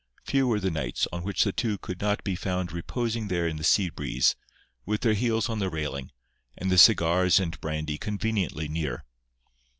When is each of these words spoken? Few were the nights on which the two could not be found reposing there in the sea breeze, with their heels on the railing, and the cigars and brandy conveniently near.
Few 0.23 0.47
were 0.47 0.59
the 0.59 0.71
nights 0.71 1.07
on 1.13 1.21
which 1.23 1.43
the 1.43 1.51
two 1.51 1.77
could 1.77 2.01
not 2.01 2.23
be 2.23 2.35
found 2.35 2.71
reposing 2.71 3.27
there 3.27 3.47
in 3.47 3.57
the 3.57 3.63
sea 3.63 3.89
breeze, 3.91 4.35
with 4.83 5.01
their 5.01 5.13
heels 5.13 5.47
on 5.47 5.59
the 5.59 5.69
railing, 5.69 6.09
and 6.57 6.71
the 6.71 6.79
cigars 6.79 7.39
and 7.39 7.61
brandy 7.61 7.99
conveniently 7.99 8.67
near. 8.67 9.05